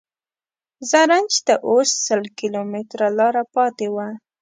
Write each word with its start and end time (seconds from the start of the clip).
زرنج 0.89 1.31
ته 1.45 1.53
اوس 1.69 1.89
سل 2.05 2.21
کیلومتره 2.37 3.07
لاره 3.19 3.43
پاتې 3.55 3.87
وه. 3.93 4.07